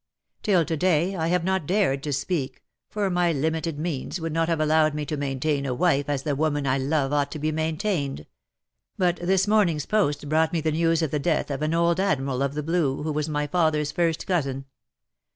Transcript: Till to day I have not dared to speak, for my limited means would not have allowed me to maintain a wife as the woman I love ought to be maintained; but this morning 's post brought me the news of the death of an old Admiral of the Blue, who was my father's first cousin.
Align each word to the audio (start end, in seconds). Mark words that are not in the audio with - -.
Till 0.41 0.65
to 0.65 0.75
day 0.75 1.15
I 1.15 1.27
have 1.27 1.43
not 1.43 1.67
dared 1.67 2.01
to 2.01 2.11
speak, 2.11 2.63
for 2.89 3.07
my 3.11 3.31
limited 3.31 3.77
means 3.77 4.19
would 4.19 4.33
not 4.33 4.49
have 4.49 4.59
allowed 4.59 4.95
me 4.95 5.05
to 5.05 5.15
maintain 5.15 5.63
a 5.63 5.75
wife 5.75 6.09
as 6.09 6.23
the 6.23 6.35
woman 6.35 6.65
I 6.65 6.79
love 6.79 7.13
ought 7.13 7.31
to 7.33 7.37
be 7.37 7.51
maintained; 7.51 8.25
but 8.97 9.17
this 9.17 9.47
morning 9.47 9.77
's 9.77 9.85
post 9.85 10.27
brought 10.27 10.53
me 10.53 10.59
the 10.61 10.71
news 10.71 11.03
of 11.03 11.11
the 11.11 11.19
death 11.19 11.51
of 11.51 11.61
an 11.61 11.75
old 11.75 11.99
Admiral 11.99 12.41
of 12.41 12.55
the 12.55 12.63
Blue, 12.63 13.03
who 13.03 13.11
was 13.11 13.29
my 13.29 13.45
father's 13.45 13.91
first 13.91 14.25
cousin. 14.25 14.65